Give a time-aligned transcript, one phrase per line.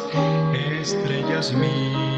[0.00, 2.11] estrellas mías.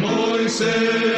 [0.00, 1.11] Moisés.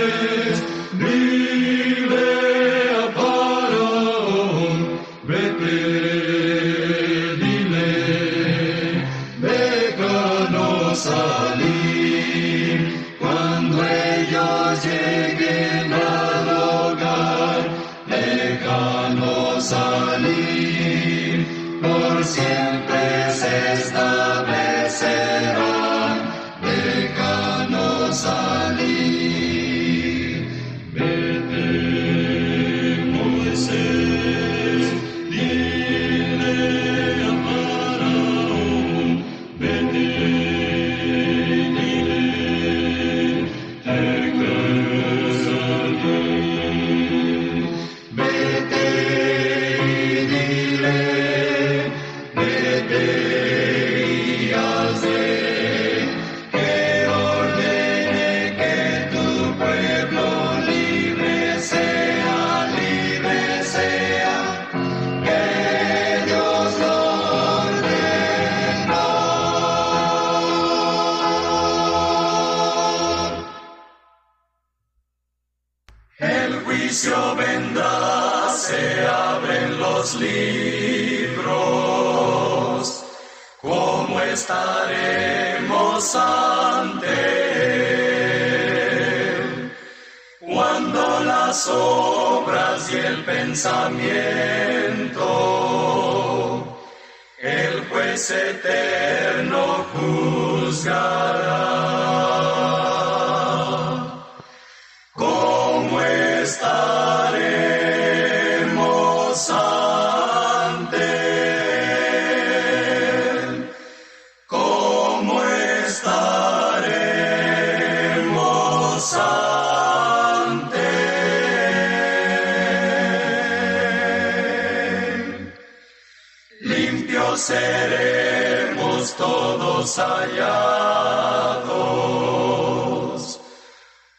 [129.84, 131.74] Hallados.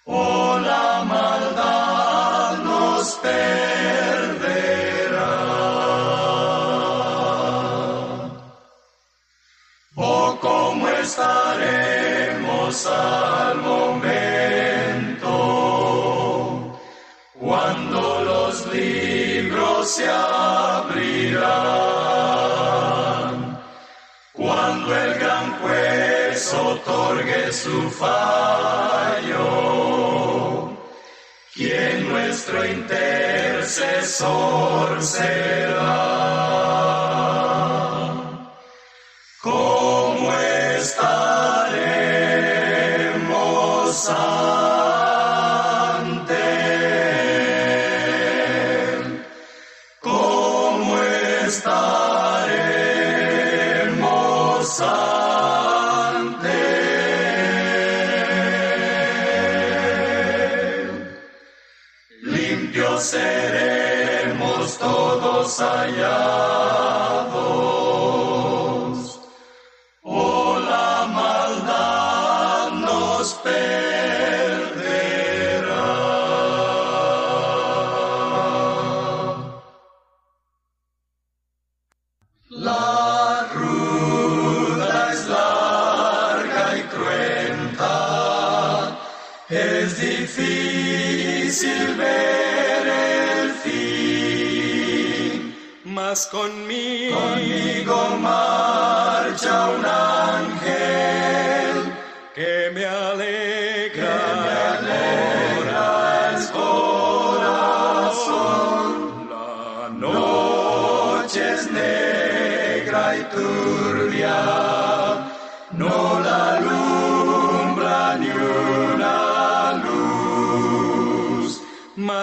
[0.05, 3.45] Oh, la maldad nos perderá.
[9.95, 14.05] Oh, cómo estaremos al momento
[17.39, 20.07] cuando los libros se
[26.85, 29.43] otorgue su fallo.
[31.53, 36.84] Quien nuestro intercesor será.
[65.59, 66.35] Hallados.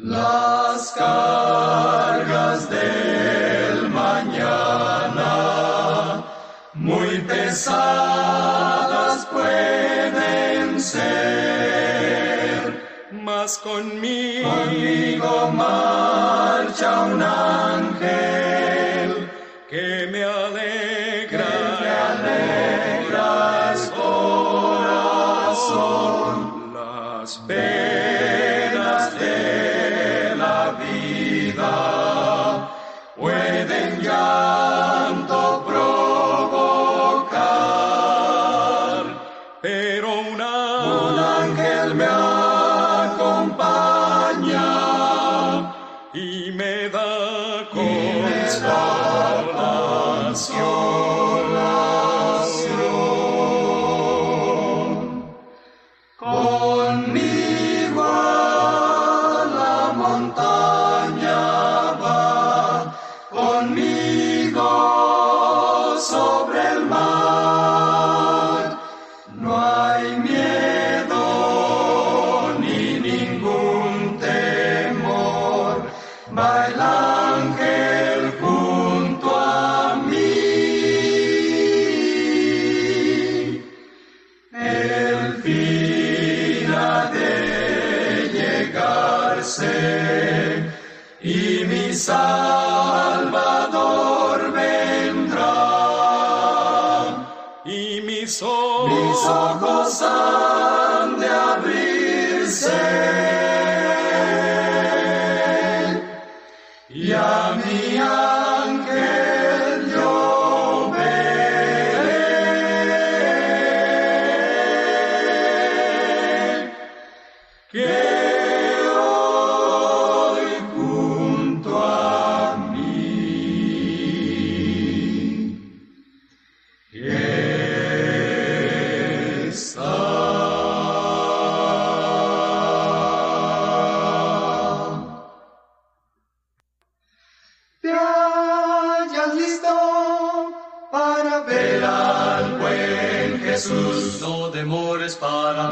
[0.08, 5.34] Las cargas del mañana
[6.74, 11.52] muy pesadas pueden ser,
[13.12, 17.22] mas conmigo, conmigo marcha un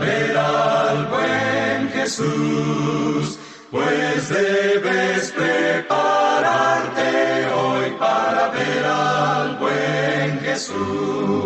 [0.05, 3.39] ver al buen Jesús,
[3.71, 7.09] pues debes prepararte
[7.53, 11.44] hoy para ver al buen Jesús.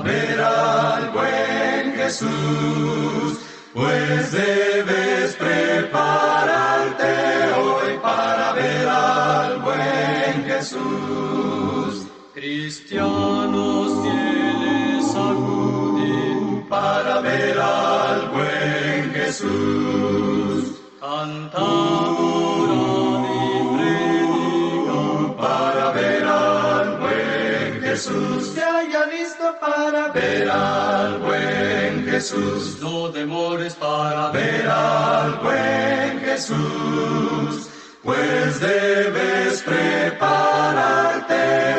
[0.00, 3.38] Ver al buen Jesús.
[3.72, 7.12] Pues debes prepararte
[7.58, 12.06] hoy para ver al buen Jesús.
[12.34, 19.94] Cristianos fieles acuden para ver al buen Jesús.
[23.76, 28.54] Predican para ver al buen Jesús.
[30.14, 32.78] Ver al buen Jesús.
[32.80, 37.68] No demores para ver al buen Jesús.
[38.02, 41.34] Pues debes prepararte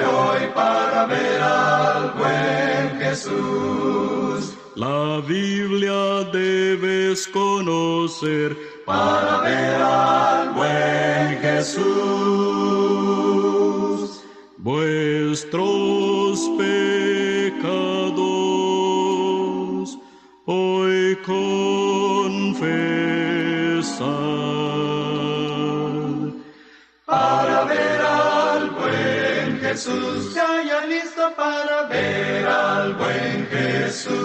[0.06, 4.54] hoy para ver al buen Jesús.
[4.76, 11.86] La Biblia debes conocer Para ver al buen Jesús.
[14.58, 15.75] vuestros
[29.76, 30.34] Jesús.
[30.34, 34.16] Se haya listo para ver al buen Jesús.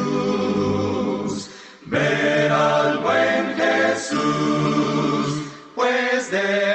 [1.86, 5.42] Ver al buen Jesús.
[5.74, 6.69] Pues debes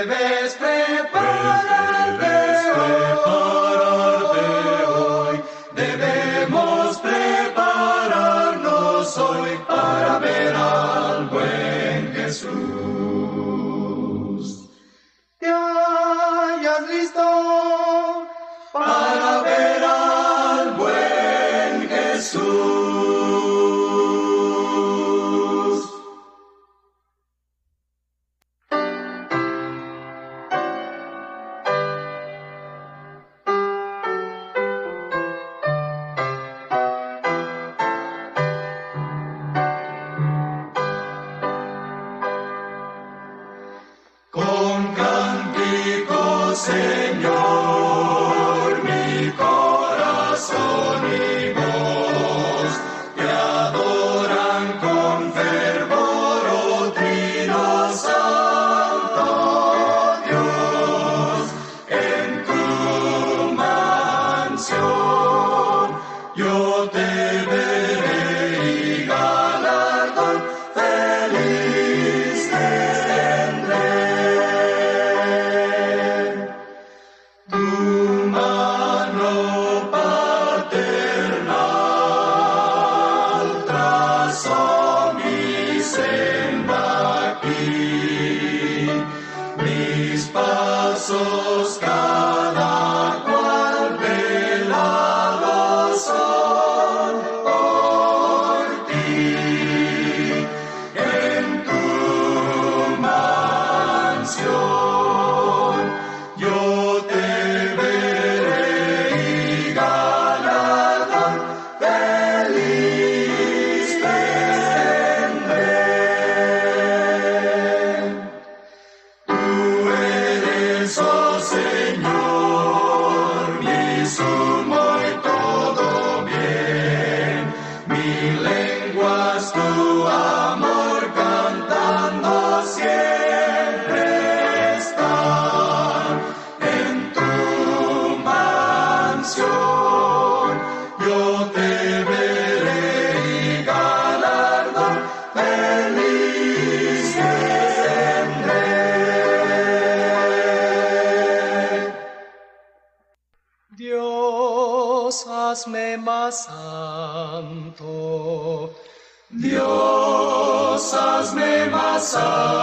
[162.16, 162.55] Dios,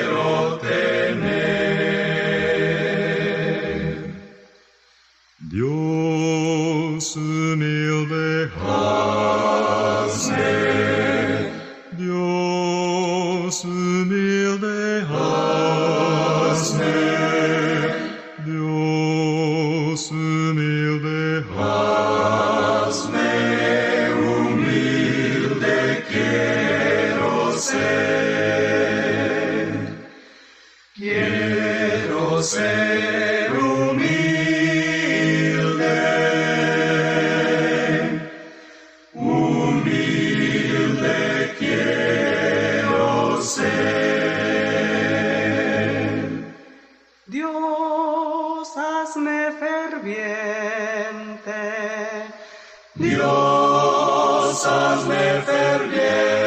[52.97, 54.65] que os
[55.07, 56.44] revele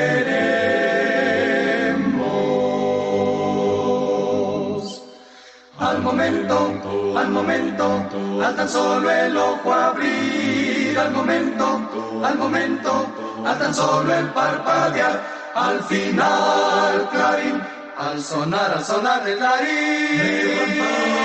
[5.78, 6.72] Al momento,
[7.18, 8.02] al momento,
[8.42, 11.82] al tan solo el ojo abrir, al momento,
[12.24, 13.06] al momento,
[13.44, 15.22] al tan solo el parpadear,
[15.54, 17.62] al final clarín,
[17.98, 21.17] al sonar, al sonar del clarín,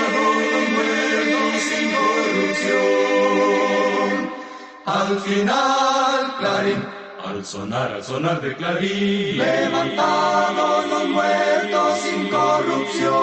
[4.94, 6.86] al final clarín,
[7.24, 9.38] al sonar, al sonar de clarín.
[9.38, 13.14] levantados los muertos sin corrupción,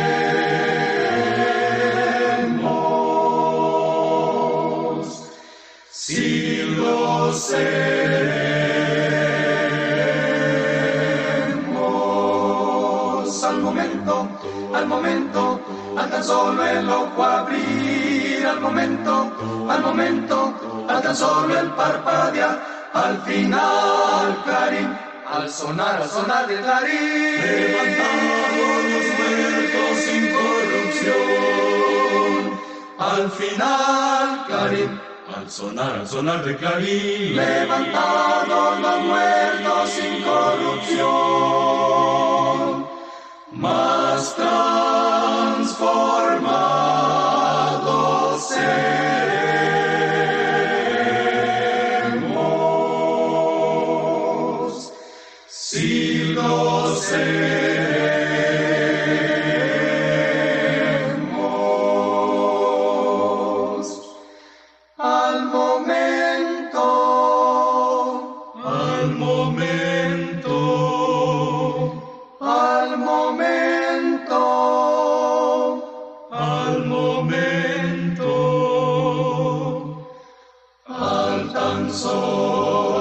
[5.91, 7.33] si lo
[15.13, 15.61] momento,
[15.97, 19.31] al tan solo el ojo abrir, al momento,
[19.69, 24.99] al momento, al tan solo el parpadear, al final clarín,
[25.31, 31.23] al sonar, al sonar del clarín, levantados los muertos sin corrupción,
[32.99, 35.01] al final clarín,
[35.37, 37.37] Al sonar, al sonar de clarín.
[37.37, 41.13] levantados los muertos sin corrupción,
[43.53, 44.35] más
[45.73, 46.53] transformados
[53.23, 54.93] seremos,
[55.49, 57.62] si lo seremos.
[81.63, 82.92] Al tan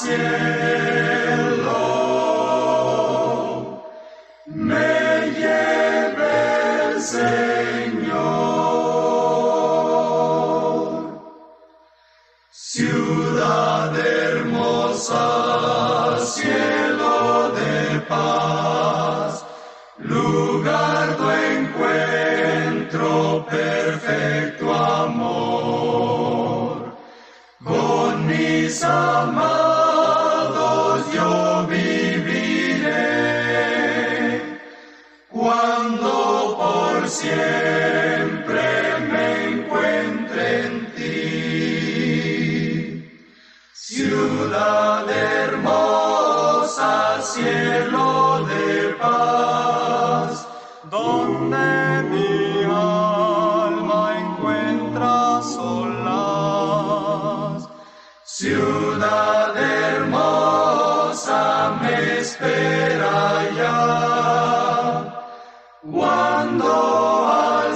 [0.00, 1.76] cielo
[4.46, 6.36] me lleve
[6.86, 8.00] el Señor.
[12.50, 15.26] Ciudad hermosa,
[16.24, 19.44] cielo de paz,
[19.98, 23.08] lugar de encuentro,
[23.50, 25.40] perfecto amor.
[27.62, 28.30] Con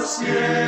[0.05, 0.64] céu.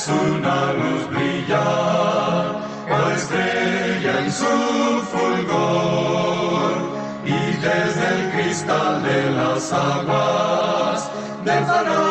[0.00, 4.44] Entonces una luz brilla, cual estrella en su
[5.10, 6.72] fulgor,
[7.24, 11.10] y desde el cristal de las aguas,
[11.44, 12.09] del fanal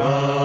[0.00, 0.39] Bye.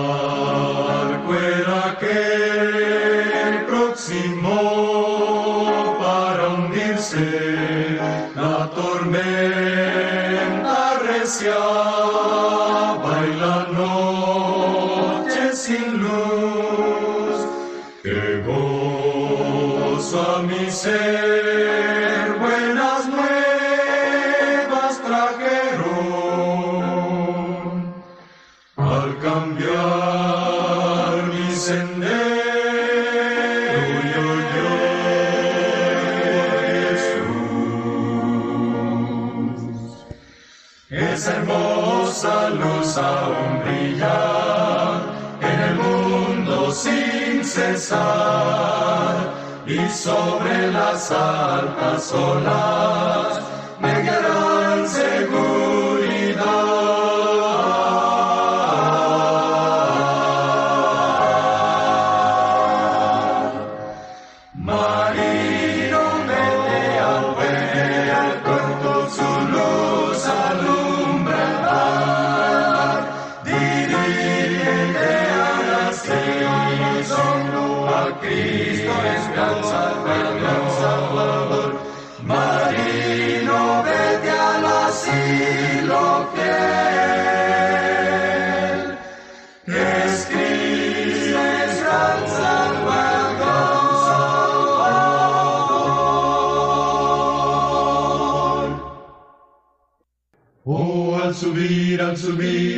[52.15, 52.64] sola.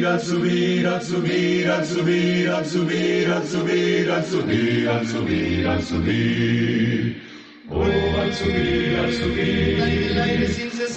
[0.07, 5.83] Al subir, al subir, al subir, al subir, al subir, al subir, al subir, al
[5.83, 7.23] subir.
[7.69, 9.83] Oh, al subir, al subir,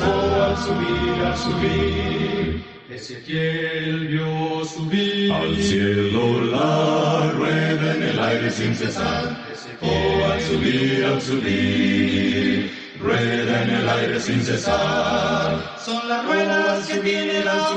[0.01, 2.65] oh, al subir, al subir.
[2.91, 9.37] Ezequiel vio subir Al cielo la rueda en el aire sin cesar.
[9.81, 12.71] Oh, al subir, al subir,
[13.01, 15.77] rueda en el aire sin cesar.
[15.85, 17.71] Son las ruedas que tiene la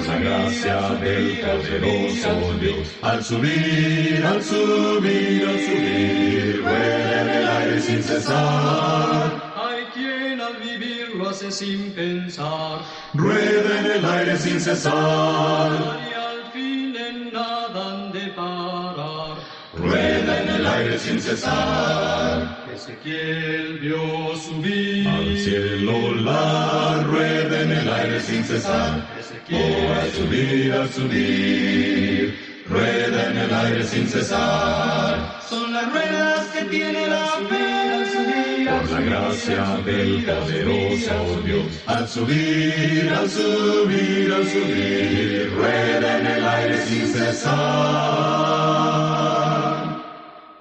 [0.00, 2.88] la gracia del poderoso Dios.
[3.02, 9.52] Al subir, al subir, al subir, rueda en el aire sin cesar.
[9.56, 12.80] Hay quien al vivir lo hace sin pensar
[13.14, 15.70] Rueda en el aire sin cesar.
[16.10, 19.36] y al fin en nada han de parar.
[19.76, 22.58] Rueda en el aire sin cesar.
[22.74, 29.11] Ezequiel vio subir Al cielo la rueda en el aire sin cesar.
[29.54, 35.40] Oh, al subir, al subir, rueda en el aire sin cesar.
[35.46, 41.66] Son las ruedas que tiene la fe, al subir, Por la gracia del poderoso Dios.
[41.86, 47.52] Al subir, al subir, al subir, rueda en el aire sin cesar.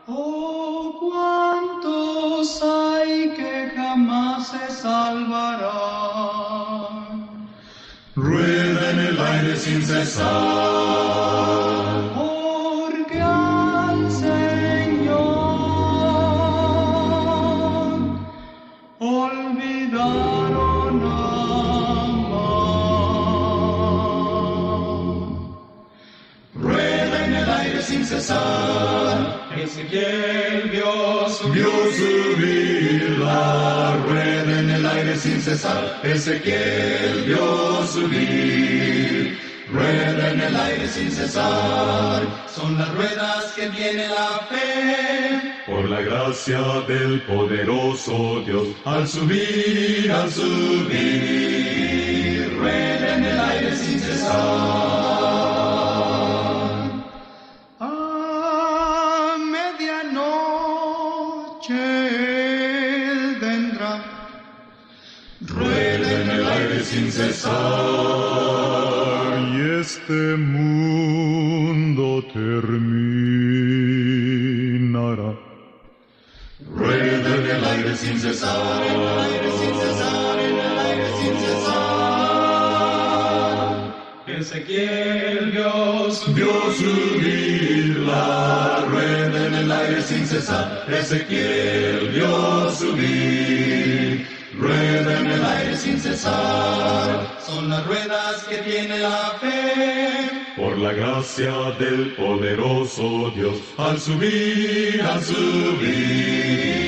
[0.08, 5.72] Oh, cuántos hay que jamás se salvarán.
[8.16, 8.61] Rueda
[9.62, 10.26] sin cesar.
[12.16, 15.22] Porque al Señor
[19.00, 22.42] olvidaron amar.
[26.56, 34.86] Rueda en el aire sin cesar, es fiel Dios vio subir la rueda en el
[34.86, 36.81] aire sin cesar, Ezequiel.
[40.88, 42.24] Sin cesar.
[42.48, 45.56] son las ruedas que tiene la fe.
[45.66, 50.98] Por la gracia del poderoso Dios, al subir, al subir,
[52.58, 55.91] rueda en el aire sin cesar.
[77.92, 78.84] Aire sin cesar.
[78.86, 80.40] En el aire sin cesar.
[80.40, 81.82] En el aire sin cesar.
[84.28, 85.52] Ezequiel
[86.14, 90.86] subir, Vio subir la rueda en el aire sin cesar.
[90.90, 94.28] Ezequiel vio subir.
[94.58, 97.38] Rueda en el aire sin cesar.
[97.46, 100.42] son las ruedas que tiene la fe.
[100.56, 106.81] Por la gracia del poderoso Dios, al subir, al subir,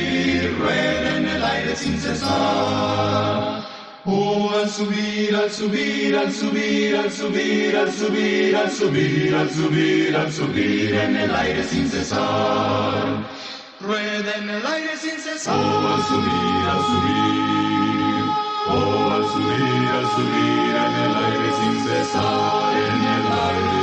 [0.63, 3.63] rueda en el aire sin cesar.
[4.05, 10.15] Oh, al subir, al subir, al subir, al subir, al subir, al subir, al subir,
[10.15, 13.05] al subir en el aire sin cesar.
[13.79, 15.55] Rueda en el aire sin cesar.
[15.55, 18.23] Oh, al subir, al subir.
[18.75, 23.82] Oh, al subir, al subir en el aire sin cesar, en el aire.